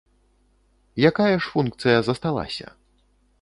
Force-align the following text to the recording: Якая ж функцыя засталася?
Якая 1.09 1.35
ж 1.41 1.51
функцыя 1.53 1.97
засталася? 2.09 2.67